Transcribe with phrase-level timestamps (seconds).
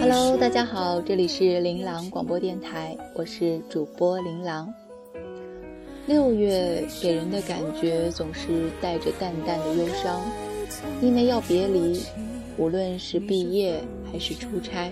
[0.00, 4.72] Hello，大家好，这里是琳琅广播电台，我是主播琳琅。
[6.06, 10.22] 六月给人的感觉总是带着淡淡的忧伤，
[11.02, 12.02] 因为要别离。
[12.56, 13.78] 无论是毕业
[14.10, 14.90] 还是出差，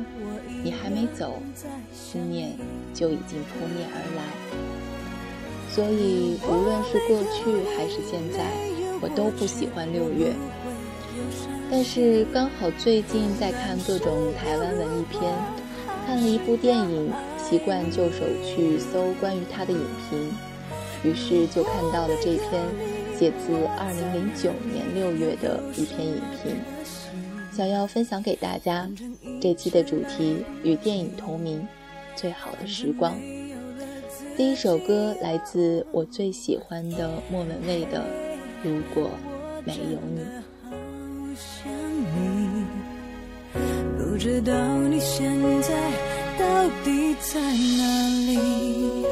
[0.63, 1.39] 你还没走，
[1.91, 2.51] 思念
[2.93, 4.23] 就已经扑面而来。
[5.71, 8.45] 所以，无论是过去还是现在，
[9.01, 10.35] 我都不喜欢六月。
[11.71, 15.23] 但是刚好最近在看各种台湾文艺片，
[16.07, 20.33] 看了一部电影，习惯就手去搜关于它的影评，
[21.05, 22.65] 于是就看到了这篇
[23.19, 26.57] 写自2009年6月的一篇影评。
[27.53, 28.89] 想要分享给大家，
[29.41, 31.61] 这期的主题与电影同名，
[32.19, 33.15] 《最好的时光》。
[34.37, 38.01] 第一首歌来自我最喜欢的莫文蔚的
[38.63, 39.11] 《如果
[39.65, 40.21] 没有你》。
[41.39, 41.73] 想
[42.17, 42.67] 你
[43.97, 44.53] 不知道
[44.89, 45.33] 你现
[45.63, 45.73] 在
[46.37, 49.08] 到底在哪里？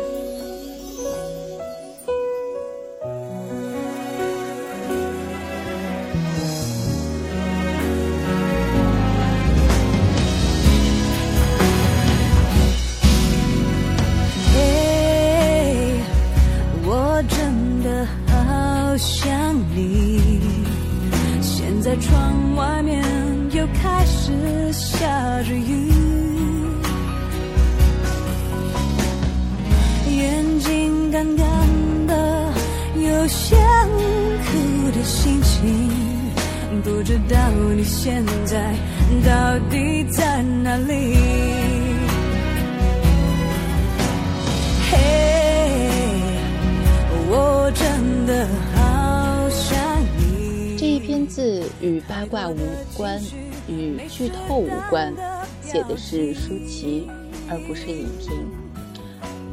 [51.47, 52.59] 字与八卦无
[52.97, 53.23] 关，
[53.69, 55.15] 与剧透无关，
[55.63, 57.07] 写的是舒淇，
[57.49, 58.51] 而不是影评。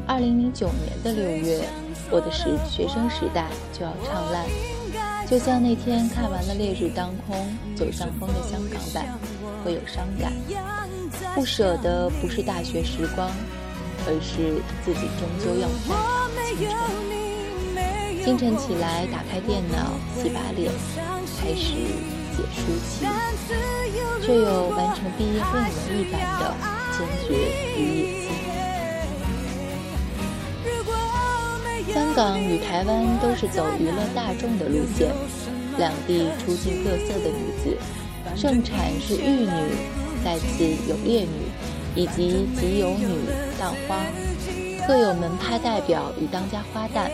[0.08, 1.64] 二零零九年的六月，
[2.10, 4.44] 我的时学生时代就要唱烂。
[5.28, 7.38] 就像那天看完了《烈日当空》，
[7.78, 9.16] 走向风的香港版，
[9.64, 10.34] 会有伤感。
[11.36, 13.30] 不舍的不是大学时光，
[14.08, 17.13] 而是自己终究要散场的青春。
[18.24, 20.72] 清晨起来，打开电脑，洗把脸，
[21.42, 21.76] 开始
[22.32, 23.06] 写书期，
[24.26, 25.70] 却有完成毕业论文
[26.00, 26.56] 一般的
[26.98, 27.36] 坚决
[27.76, 28.32] 与野心。
[31.94, 35.12] 香港与台湾都是走娱乐大众的路线，
[35.78, 37.78] 两地出尽各色的女子，
[38.38, 39.50] 盛产是玉女，
[40.24, 41.52] 再次有烈女，
[41.94, 43.06] 以及集有女
[43.60, 44.00] 当花，
[44.88, 47.12] 各有门派代表与当家花旦，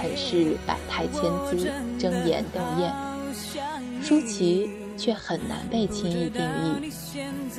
[0.00, 2.92] 很是百态千姿，争妍斗艳。
[4.02, 6.92] 舒淇却很难被轻易定义，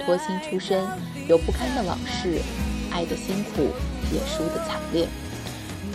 [0.03, 0.85] 脱星出身，
[1.27, 2.41] 有不堪的往事，
[2.91, 3.67] 爱的辛苦，
[4.11, 5.07] 也输的惨烈。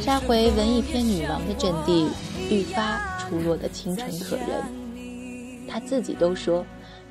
[0.01, 2.09] 杀回文艺片女王的阵地，
[2.51, 5.67] 愈发出落的清纯可人。
[5.69, 6.65] 她自己都说，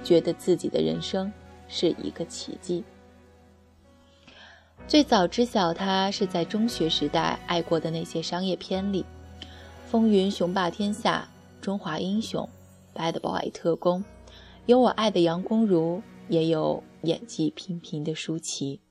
[0.03, 1.31] 觉得自己的人生
[1.67, 2.83] 是一个奇迹。
[4.87, 9.01] 最早知晓她是在中学时代爱过的那些商业片里，
[9.85, 11.29] 《风云雄霸天下》
[11.63, 12.49] 《中华英雄》
[13.13, 14.01] 《Bad Boy 特工》，
[14.65, 18.81] 有我爱的杨恭如，也有演技平平的舒淇。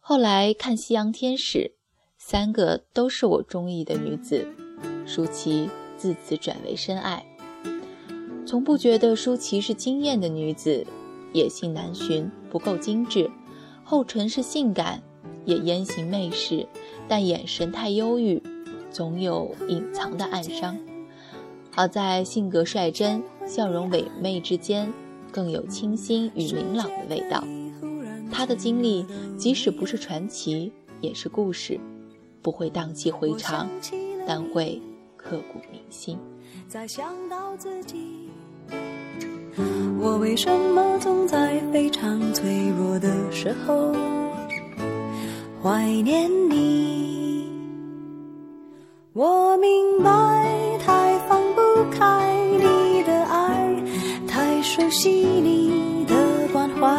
[0.00, 1.58] 后来看《西洋天使》，
[2.18, 4.48] 三个都是我中意的女子，
[5.06, 7.24] 舒淇自此转为深爱。
[8.44, 10.84] 从不觉得舒淇是惊艳的女子，
[11.32, 13.30] 野性难寻，不够精致，
[13.84, 15.00] 厚唇是性感，
[15.48, 16.68] 也言行媚世，
[17.08, 18.42] 但眼神太忧郁，
[18.90, 20.78] 总有隐藏的暗伤。
[21.74, 24.92] 好在性格率真，笑容妩媚之间，
[25.32, 27.42] 更有清新与明朗的味道。
[28.30, 29.06] 他的经历，
[29.38, 31.80] 即使不是传奇，也是故事，
[32.42, 33.66] 不会荡气回肠，
[34.26, 34.78] 但会
[35.16, 36.18] 刻骨铭心。
[36.68, 38.28] 再想到自己，
[39.98, 43.94] 我为什么总在非常脆弱的时候
[45.60, 47.50] 怀念你？
[49.12, 51.60] 我明白，太放不
[51.90, 53.82] 开你的爱，
[54.28, 56.14] 太熟悉你的
[56.52, 56.96] 关怀，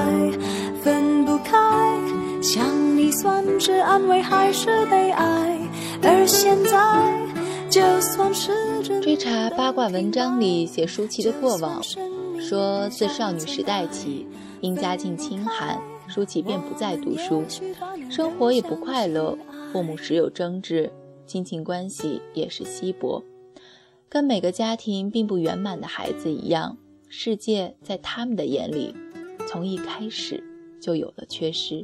[0.84, 1.58] 分不开。
[2.42, 5.58] 想你算是安慰还是悲哀？
[6.04, 7.18] 而现在，
[7.70, 8.52] 就算是
[9.02, 11.82] 追查八卦文章里写舒淇的过往，
[12.42, 14.28] 说自少女时代起，
[14.60, 15.80] 因家境清寒，
[16.10, 17.44] 舒淇便不再读书，
[18.10, 19.38] 生活也不快乐，
[19.72, 20.92] 父母时有争执。
[21.28, 23.24] 亲情关系也是稀薄，
[24.10, 26.76] 跟每个家庭并不圆满的孩子一样，
[27.08, 28.96] 世界在他们的眼里，
[29.48, 30.44] 从一开始
[30.82, 31.84] 就有了缺失。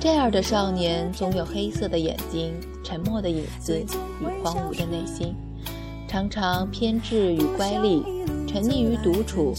[0.00, 3.78] 这样的少年，总有黑色的眼睛、沉默的影子
[4.20, 5.34] 与荒芜的内心，
[6.08, 8.02] 常常偏执与乖戾，
[8.46, 9.52] 沉溺于独处，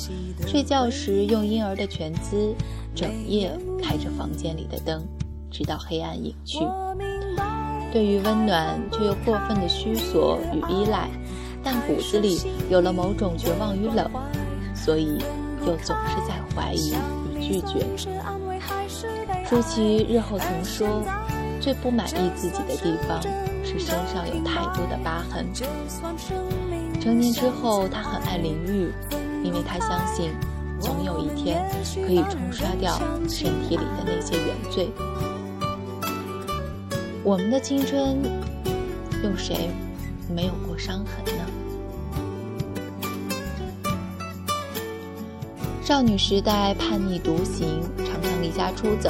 [0.48, 2.56] 睡觉时用婴儿的蜷姿，
[2.96, 3.52] 整夜
[3.84, 5.06] 开着房间里的灯，
[5.52, 6.60] 直到黑暗隐去。
[7.92, 11.10] 对于温暖，却又过分的需索与依赖，
[11.64, 12.40] 但骨子里
[12.70, 14.10] 有了某种绝望与冷，
[14.74, 15.18] 所以
[15.62, 16.94] 又总是在怀疑
[17.34, 17.86] 与拒绝。
[19.48, 21.04] 舒淇日后曾说，
[21.62, 23.22] 最不满意自己的地方
[23.64, 25.46] 是身上有太多的疤痕。
[27.00, 28.92] 成年之后，他很爱淋浴，
[29.44, 30.32] 因为他相信，
[30.80, 34.90] 总有一天可以冲刷掉身体里的那些原罪。
[37.24, 38.22] 我们的青春，
[39.24, 39.70] 有谁
[40.34, 41.44] 没有过伤痕呢？
[45.84, 49.10] 少女时代叛逆独行，常常离家出走，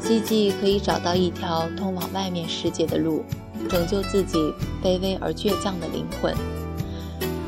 [0.00, 3.24] 希冀可以找到一条通往外面世界的路，
[3.68, 4.38] 拯救自己
[4.82, 6.34] 卑微而倔强的灵魂。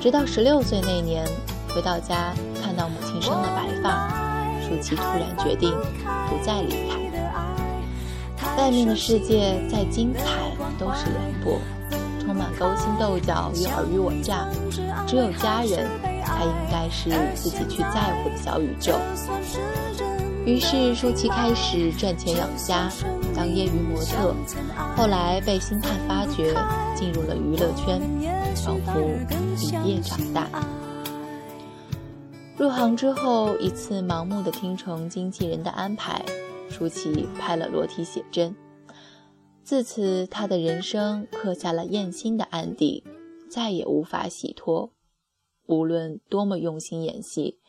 [0.00, 1.24] 直到十六岁那年，
[1.68, 2.32] 回到家
[2.76, 4.06] 看到母亲生了白发，
[4.60, 5.72] 舒淇突然决定
[6.28, 8.54] 不再离开。
[8.58, 10.22] 外面的世界再精彩
[10.78, 11.58] 都是凉薄，
[12.20, 14.46] 充满勾心斗角与尔虞我诈。
[15.06, 15.88] 只有家人
[16.22, 18.92] 才应该是自己去在乎的小宇宙。
[20.44, 22.90] 于是舒淇开始赚钱养家，
[23.34, 24.34] 当业余模特，
[24.94, 26.54] 后来被星探发掘，
[26.94, 27.98] 进入了娱乐圈，
[28.54, 29.00] 仿佛
[29.58, 30.46] 一夜长大。
[32.58, 36.24] 入行之后，一次盲目的听从经纪人的安排。
[36.70, 38.56] 舒淇拍了裸体写真，
[39.62, 43.04] 自此她的人生刻下了艳星的案底，
[43.50, 44.90] 再也无法洗脱。
[45.66, 47.60] 无论多么用心演戏，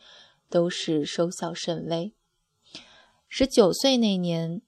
[0.48, 2.14] 都是收效甚微。
[3.28, 4.62] 十九岁那年，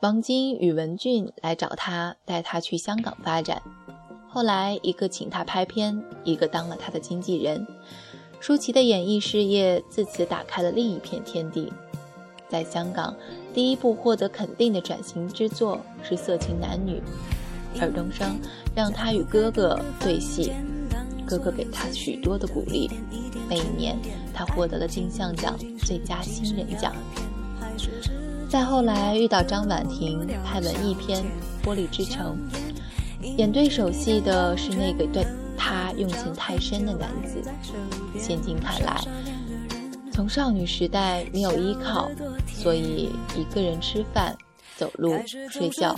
[0.00, 3.62] 王晶与文俊来找他，带他去香港发展。
[4.34, 7.64] 后来，一个请他拍片，一个当了他的经纪人。
[8.40, 11.72] 舒淇的演艺事业自此打开了另一片天地。
[12.48, 13.14] 在香港，
[13.54, 17.00] 第一部获得肯定的转型之作是《色情男女》，
[17.80, 18.36] 尔冬升
[18.74, 20.50] 让他与哥哥对戏，
[21.24, 22.90] 哥哥给他许多的鼓励。
[23.48, 23.96] 那一年，
[24.34, 26.92] 他获得了金像奖最佳新人奖。
[28.48, 31.22] 再后来遇到张婉婷，拍文艺片
[31.64, 32.36] 《玻璃之城》，
[33.36, 35.26] 演对手戏的是那个对。
[35.56, 37.40] 他用情太深的男子，
[38.18, 39.00] 现今看来，
[40.12, 42.10] 从少女时代没有依靠，
[42.52, 44.36] 所以一个人吃饭、
[44.76, 45.16] 走路、
[45.48, 45.94] 睡觉，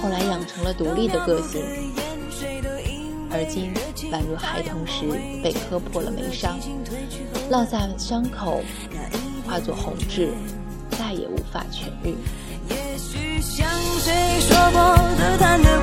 [0.00, 1.60] 后来养成了独立的个性，
[3.28, 3.74] 而今
[4.12, 5.04] 宛如孩童时
[5.42, 6.56] 被磕破了眉伤，
[7.50, 8.62] 落下伤口
[9.44, 10.32] 化作红痣，
[10.90, 12.14] 再也无法痊愈。
[13.40, 15.80] 像谁说过的谈的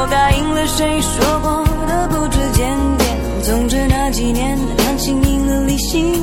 [0.00, 3.42] 我答，应了谁说过的不知检点。
[3.42, 6.22] 总之那几年，感情赢了理性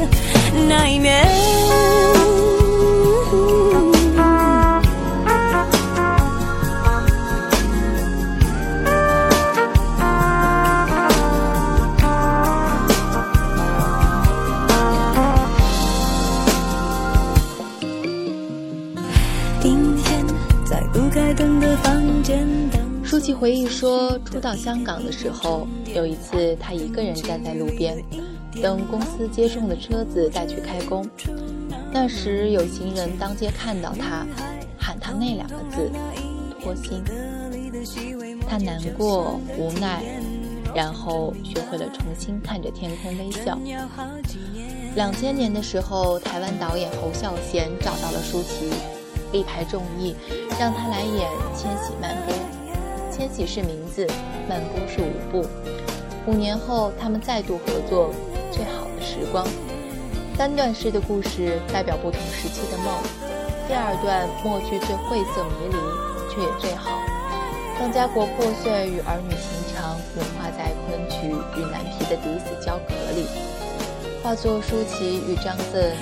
[0.69, 2.14] 那一面。
[23.25, 27.97] 舒淇回忆说，初到香港的时候，有一次她一个人站在路边，
[28.61, 31.03] 等公司接送的车子带去开工。
[31.91, 34.27] 那时有行人当街看到她，
[34.77, 35.89] 喊她那两个字
[36.61, 37.03] “脱心”。
[38.47, 40.03] 她难过无奈，
[40.75, 43.57] 然后学会了重新看着天空微笑。
[44.93, 48.69] 两千年的时候，台湾导演侯孝贤找到了舒淇。
[49.31, 50.15] 力排众议，
[50.59, 51.27] 让他来演
[51.59, 52.35] 《千禧曼波》。
[53.15, 54.05] 千玺是名字，
[54.49, 55.47] 曼波是舞步。
[56.27, 58.09] 五年后，他们再度合作
[58.53, 59.45] 《最好的时光》。
[60.37, 62.93] 三段式的故事代表不同时期的梦。
[63.69, 65.77] 第二段默剧最晦涩迷离，
[66.29, 66.91] 却也最好。
[67.79, 73.27] 当家国破碎与儿女情长融化在昆曲与南皮的抵死交隔里，
[74.21, 75.95] 化作舒淇与张震、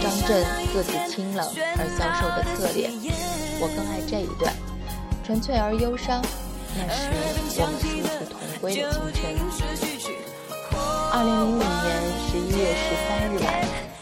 [0.00, 0.42] 张震
[0.72, 2.90] 各自清冷而消瘦的侧脸。
[3.60, 4.50] 我更爱这一段，
[5.22, 6.24] 纯粹而忧伤，
[6.76, 6.98] 那是
[7.60, 8.80] 我们殊途同归的
[9.12, 9.22] 青
[9.56, 9.62] 春。
[11.12, 11.62] 二零零五年
[12.26, 13.46] 十一月十三日晚，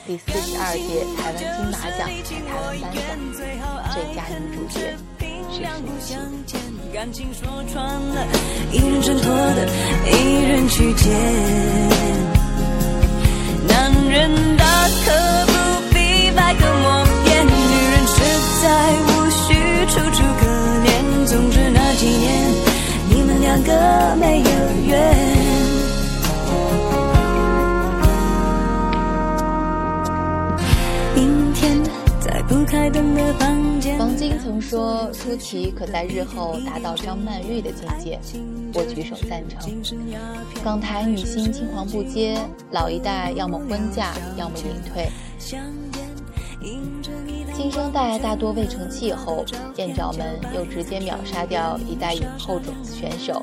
[0.06, 2.96] 第四十二届台湾金马奖在台湾颁奖，
[3.92, 4.74] 最佳女主角
[5.50, 5.84] 是舒
[6.46, 6.56] 淇。
[8.62, 8.80] 一
[10.42, 10.62] 人
[22.02, 22.50] 几年，
[23.10, 24.44] 你们两个没有
[24.88, 25.42] 缘。
[34.00, 38.18] 王晶曾说：“舒淇可在日后达到张曼玉的境界。”
[38.74, 39.70] 我举手赞成。
[40.64, 42.36] 港台女星青黄不接，
[42.72, 45.08] 老一代要么婚嫁，要么隐退。
[47.62, 49.44] 新生代大多未成气候，
[49.76, 53.40] 艳照们又直接秒杀掉一代影后种子选手，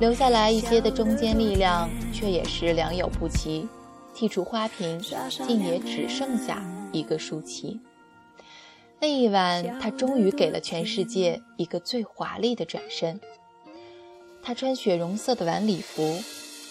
[0.00, 3.68] 留下来一些的中坚力量却也是良莠不齐。
[4.12, 5.00] 剔除花瓶，
[5.46, 7.80] 竟也只剩下一个舒淇。
[8.98, 13.20] 那一晚，他终于给了全世界一个最华丽的转身。
[14.42, 16.18] 他穿雪绒色的晚礼服，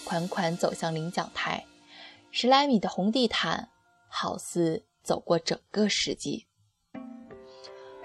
[0.04, 1.64] 款款走向领奖台，
[2.30, 3.70] 十来米的红地毯，
[4.06, 6.44] 好似走过整个世纪。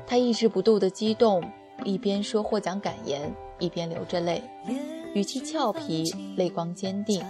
[0.05, 1.43] 他抑制不住的激动，
[1.83, 4.43] 一边说获奖感言，一边流着泪，
[5.13, 7.23] 语气俏皮，泪光坚定。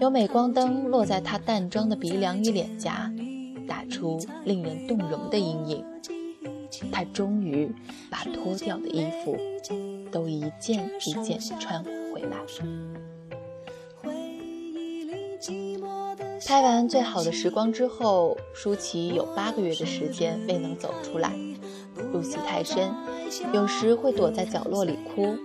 [0.00, 3.10] 有镁光灯落在他淡妆的鼻梁与脸颊，
[3.66, 5.84] 打出令人动容的阴影。
[6.90, 7.72] 他终于
[8.10, 9.36] 把脱掉的衣服
[10.10, 11.82] 都一件一件穿
[12.12, 12.36] 回来。
[16.46, 21.32] 拍完《最好的时光》之后，舒淇有八个月的时间未能走出来，
[22.12, 22.92] 入戏太深，
[23.52, 25.36] 有时会躲在角落里哭。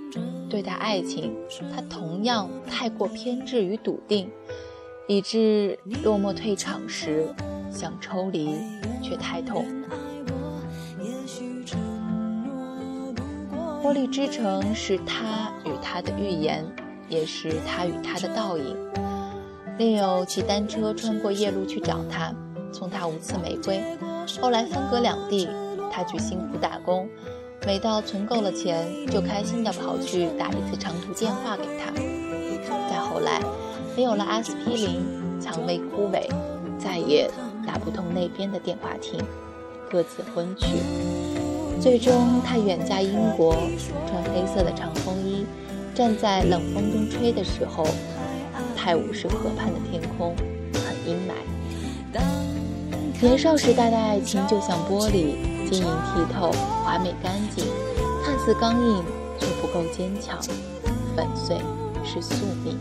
[0.50, 1.36] 对待爱情，
[1.74, 4.29] 他同样太过偏执与笃定，
[5.08, 7.34] 以致落寞退场时
[7.72, 8.56] 想抽离，
[9.01, 9.65] 却太痛。
[13.84, 16.65] 玻璃之城是他与他的预言，
[17.08, 18.75] 也是他与他的倒影。
[19.77, 22.34] 另有骑单车穿过夜路去找他，
[22.72, 23.82] 送他五次玫瑰。
[24.41, 25.48] 后来分隔两地，
[25.91, 27.08] 他去辛苦打工，
[27.65, 31.91] 每到存够了钱，就开心地跑去打一次长途电话给他。
[32.89, 33.41] 再后来，
[33.96, 36.22] 没有了阿司匹林，蔷薇枯萎，
[36.77, 37.29] 再也
[37.65, 39.19] 打不通那边的电话亭，
[39.89, 40.67] 各自昏去。
[41.81, 43.53] 最终，他远嫁英国，
[44.08, 45.46] 穿黑色的长风衣，
[45.96, 47.86] 站在冷风中吹的时候，
[48.75, 50.36] 泰晤士河畔的天空
[50.74, 51.34] 很阴霾。
[53.22, 55.36] 年少时代的爱情就像玻璃，
[55.69, 56.51] 晶莹剔透，
[56.83, 57.63] 华美干净，
[58.25, 59.03] 看似刚硬，
[59.39, 60.39] 却不够坚强。
[61.15, 61.57] 粉碎
[62.03, 62.75] 是宿命。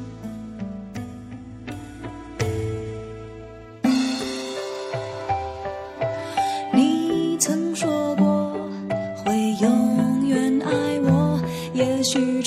[6.72, 8.52] 你曾说过
[9.22, 11.38] 会永远爱我，
[11.74, 12.38] 也许。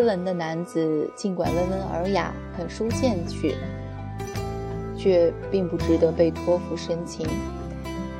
[0.00, 3.54] 斯文的男子，尽管温文尔雅、很书见去，
[4.96, 7.26] 却并不值得被托付深情。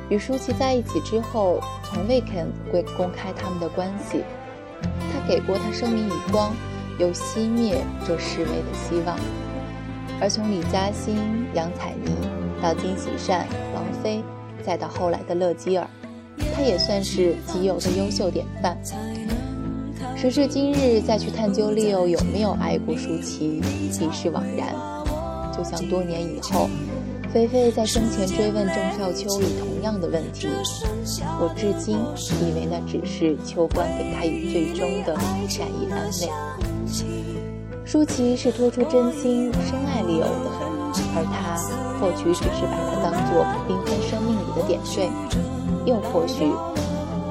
[0.07, 4.23] 与舒淇在一起之后，从未肯公公开他们的关系。
[5.11, 6.53] 他给过他生命以光，
[6.99, 9.17] 又熄灭这示威的希望。
[10.21, 11.17] 而从李嘉欣、
[11.55, 12.11] 杨采妮
[12.61, 14.23] 到金喜善、王菲，
[14.61, 15.87] 再到后来的乐基儿，
[16.53, 18.77] 他也算是极有的优秀典范。
[20.21, 24.67] 时至今日，再去探究 Leo 有没有爱过舒淇，已是枉然。
[25.51, 26.69] 就像多年以后，
[27.33, 30.47] 菲菲在生前追问郑少秋以同样的问题，
[31.39, 35.17] 我至今以为那只是秋官给他以最终的
[35.49, 36.29] 善意安慰。
[37.83, 40.51] 舒淇是托出真心深爱 Leo 的，
[41.15, 41.57] 而他
[41.99, 45.09] 或许只是把他当作缤纷生命里的点缀，
[45.87, 46.45] 又或许，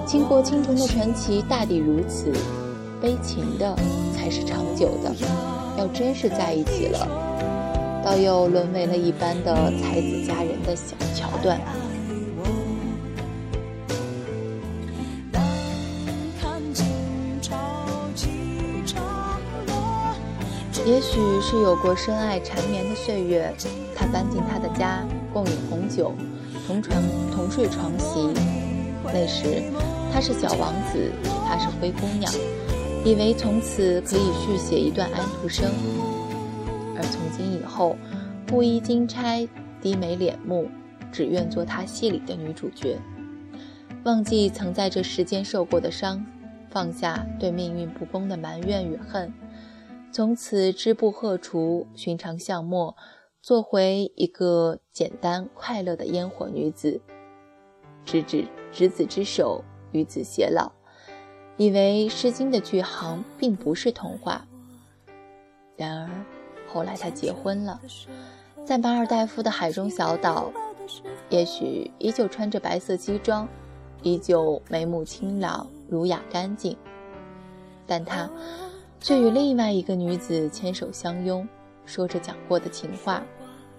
[0.05, 2.33] 倾国倾城的传奇大抵如此。
[3.01, 3.75] 悲情的
[4.15, 5.11] 才是长久的，
[5.79, 7.09] 要真是在一起了，
[8.05, 11.59] 倒又沦为了一般的才子佳人的小桥段。
[20.87, 23.51] 也许是有过深爱缠绵的岁月，
[23.95, 26.13] 他搬进他的家，共饮红酒，
[26.67, 27.01] 同床
[27.35, 28.29] 同睡床席。
[29.05, 29.63] 那时
[30.13, 31.11] 他是小王子，
[31.49, 32.33] 她是灰姑娘，
[33.03, 35.71] 以为从此可以续写一段安徒生。
[36.95, 37.97] 而从今以后，
[38.47, 39.49] 布衣金钗，
[39.81, 40.69] 低眉敛目，
[41.11, 42.99] 只愿做他戏里的女主角，
[44.05, 46.25] 忘记曾在这世间受过的伤，
[46.69, 49.33] 放下对命运不公的埋怨与恨。
[50.13, 52.95] 从此织布鹤雏，寻常巷陌，
[53.41, 57.01] 做回一个简单快乐的烟火女子。
[58.05, 60.71] 执子执子之手，与子偕老，
[61.61, 64.43] 以为《诗经》的句行并不是童话。
[65.77, 66.09] 然而
[66.73, 67.79] 后来他结婚了，
[68.65, 70.51] 在马尔代夫的海中小岛，
[71.29, 73.47] 也许依旧穿着白色西装，
[74.01, 76.75] 依旧眉目清朗、儒雅干净，
[77.87, 78.27] 但他。
[78.99, 81.47] 却与另外一个女子牵手相拥，
[81.85, 83.23] 说着讲过的情话，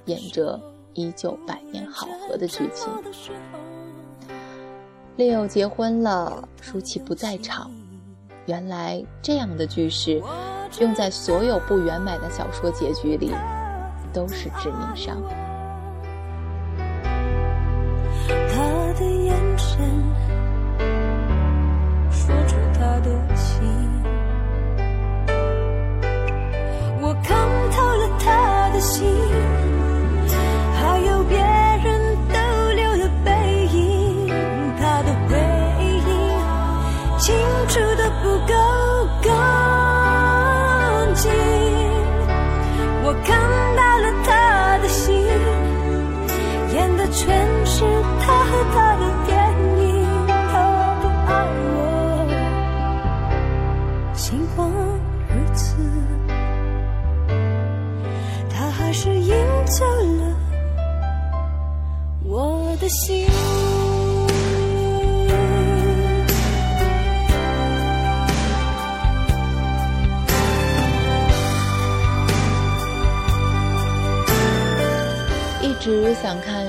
[0.06, 0.60] 演着
[0.94, 2.90] 依旧百年好合的剧情。
[5.22, 7.70] Leo 结婚了，舒淇不在场。
[8.48, 10.20] 原来这样的句式，
[10.80, 13.32] 用在所有不圆满的小说结局里，
[14.12, 15.22] 都是致命伤。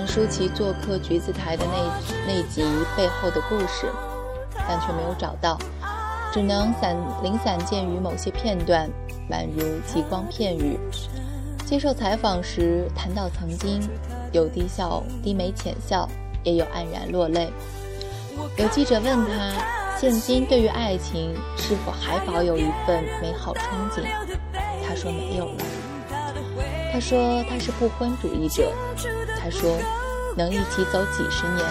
[0.06, 2.62] 舒淇做客橘子台的那那集
[2.96, 3.90] 背后的故事，
[4.68, 5.58] 但却没有找到，
[6.32, 8.88] 只能散零散见于某些片段，
[9.30, 10.78] 宛如极光片语。
[11.64, 13.80] 接受采访时谈到，曾经
[14.32, 16.08] 有低笑、低眉浅笑，
[16.44, 17.50] 也有黯然落泪。
[18.56, 23.60] 有记者问他，现今对于爱情是否还保有一份美好憧
[23.90, 24.02] 憬？
[24.86, 25.64] 他说没有了。
[26.92, 28.70] 他说他是不婚主义者。
[29.42, 29.76] 他说
[30.36, 31.66] 能一起走几十年，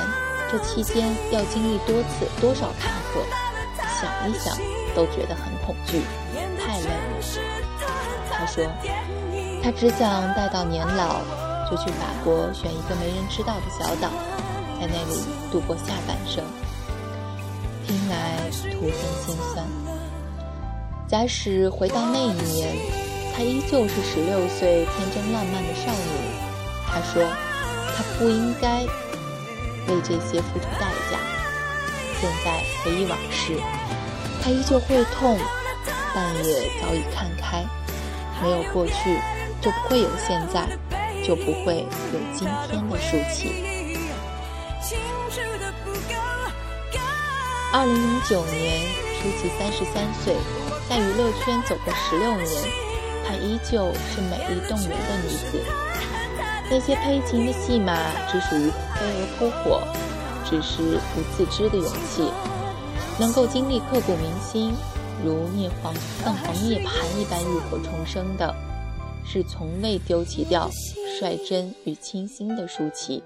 [0.51, 3.23] 这期间要经历多次多少坎坷，
[4.01, 4.57] 想一想
[4.93, 6.01] 都觉得很恐惧，
[6.59, 6.97] 太累了。
[8.31, 8.67] 他说。
[9.63, 11.21] 他只想待到年老，
[11.69, 14.09] 就去法国选一个没人知道的小岛，
[14.79, 16.43] 在那里度过下半生。
[17.85, 19.63] 听来徒增心酸。
[21.07, 22.75] 假使回到那一年，
[23.35, 26.41] 他依旧是十六岁天真烂漫的少女。
[26.87, 27.23] 他说，
[28.21, 28.83] 不应该
[29.87, 31.17] 为这些付出代价。
[32.19, 33.59] 现在回忆往事，
[34.43, 35.39] 她依旧会痛，
[36.13, 37.65] 但也早已看开，
[38.43, 39.19] 没有过去。
[39.59, 40.67] 就不会有现在，
[41.23, 43.63] 就不会有今天的舒淇。
[47.73, 48.81] 二零零九年，
[49.21, 50.35] 舒淇三十三岁，
[50.89, 52.47] 在娱乐圈走过十六年，
[53.27, 55.90] 她依旧是美丽动人的女子。
[56.73, 57.93] 那些悲情的戏码，
[58.31, 59.81] 只属于飞蛾扑火，
[60.45, 62.23] 只是不自知的勇气。
[63.19, 64.73] 能够经历刻骨铭心，
[65.21, 68.55] 如涅槃凤凰涅槃一般浴火重生的。
[69.25, 70.69] 是从未丢弃掉
[71.19, 73.21] 率真与清新的舒淇。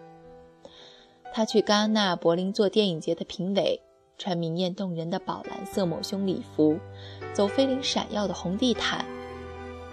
[1.32, 3.80] 他去戛纳、柏林做电影节的评委，
[4.18, 6.80] 穿明艳动人的宝蓝色抹胸礼服，
[7.32, 9.06] 走飞灵闪耀的红地毯。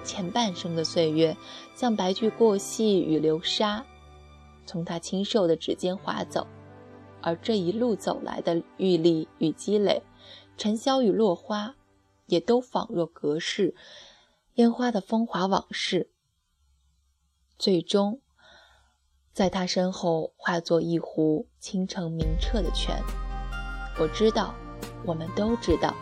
[0.04, 1.36] 前半生的岁月
[1.74, 3.84] 像白驹过隙与流沙，
[4.66, 6.46] 从他清瘦的指尖划走。
[7.20, 10.02] 而这一路走来的阅历与积累，
[10.56, 11.76] 尘嚣与落花，
[12.26, 13.74] 也都仿若隔世。
[14.54, 16.10] 烟花的风华往事，
[17.58, 18.20] 最终
[19.32, 23.02] 在他身后化作一壶清澄明澈的泉。
[23.98, 24.54] 我知道，
[25.06, 25.94] 我们都知道，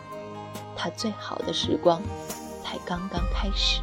[0.75, 2.01] 他最好的时光
[2.63, 3.81] 才刚刚开始。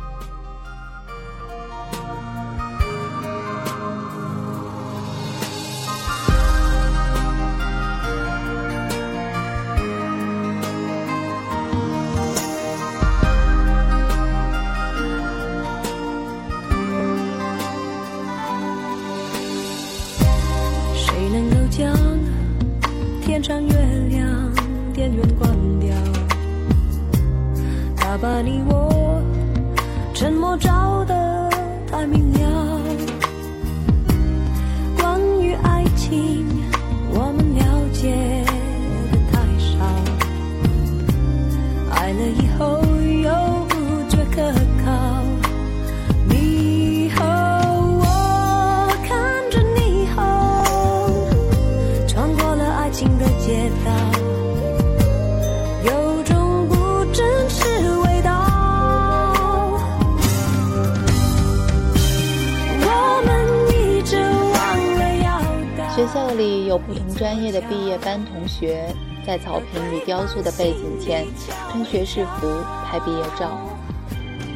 [65.94, 68.94] 学校里有不同专业的毕业班同学，
[69.26, 71.26] 在草坪与雕塑的背景前
[71.68, 72.46] 穿学士服
[72.86, 73.58] 拍毕业照。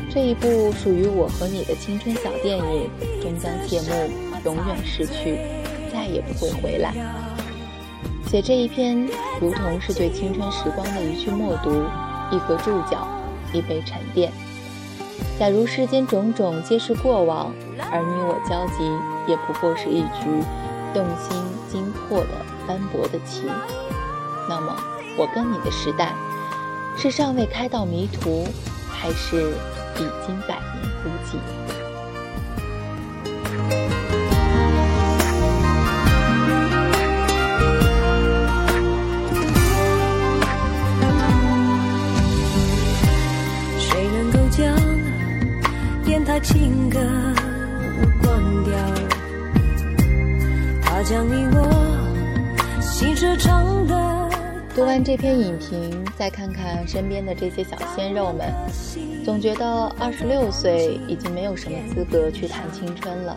[0.09, 2.89] 这一部属于我和你的青春小电影
[3.21, 4.09] 终将谢幕，
[4.45, 5.37] 永远逝去，
[5.93, 6.95] 再也不会回来。
[8.33, 9.07] 写这一篇，
[9.43, 11.71] 如同是对青春时光的一句默读，
[12.31, 13.07] 一格注脚，
[13.53, 14.33] 一杯沉淀。
[15.39, 17.53] 假如世间种种皆是过往，
[17.91, 18.85] 而你我交集
[19.31, 20.43] 也不过是一局
[20.95, 22.31] 动心惊魄的
[22.67, 23.43] 斑驳的棋，
[24.49, 24.75] 那么
[25.19, 26.15] 我跟你的时代，
[26.97, 28.47] 是尚未开到迷途，
[28.91, 29.51] 还是
[29.97, 31.82] 已经百年孤寂？
[46.43, 46.99] 情歌
[48.21, 48.75] 关掉？
[50.83, 54.29] 它将你我心事唱的。
[54.75, 58.53] 读完这篇影评，再看看身边的这些小鲜肉们，
[59.25, 63.37] 总觉得二十六岁已经没有什么资格去谈青春了。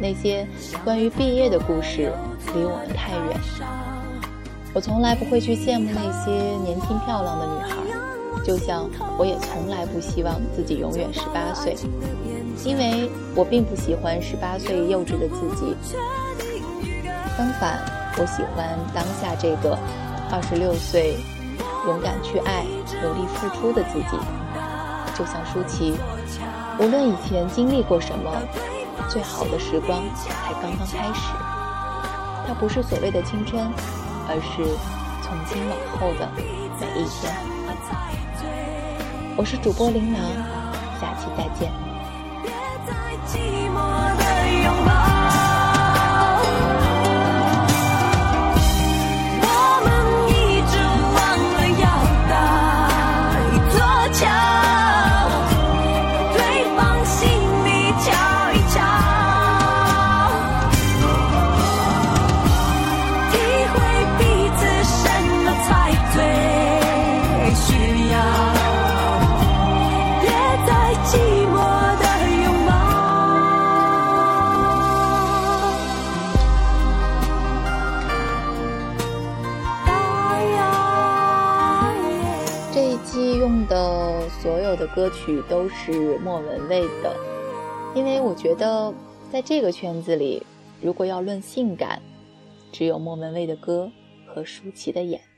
[0.00, 0.46] 那些
[0.84, 2.12] 关于毕业的故事，
[2.54, 3.40] 离我们太远。
[4.72, 6.30] 我从来不会去羡慕那些
[6.64, 7.76] 年轻漂亮的女孩，
[8.44, 8.88] 就像
[9.18, 11.76] 我也从来不希望自己永远十八岁，
[12.64, 15.76] 因为我并不喜欢十八岁幼稚的自己。
[17.36, 17.80] 相反，
[18.18, 19.78] 我喜欢当下这个
[20.30, 21.16] 二十六岁
[21.86, 22.64] 勇敢去爱、
[23.02, 24.18] 努力付出的自己。
[25.16, 25.94] 就像舒淇，
[26.78, 28.30] 无论以前经历过什么，
[29.08, 31.32] 最好的时光才刚刚开始。
[32.46, 33.70] 它不是所谓的青春。
[34.32, 34.62] 而是
[35.22, 36.30] 从今往后的
[36.78, 37.34] 每一天。
[39.40, 40.20] 我是主播琳琅
[41.00, 41.72] 下期再见。
[42.42, 42.52] 别
[42.86, 42.92] 再
[43.26, 43.38] 寂
[43.70, 45.19] 寞的拥抱。
[84.94, 87.14] 歌曲都是莫文蔚的，
[87.94, 88.92] 因为我觉得
[89.30, 90.44] 在这个圈子里，
[90.82, 92.02] 如果要论性感，
[92.72, 93.90] 只有莫文蔚的歌
[94.26, 95.29] 和舒淇的演。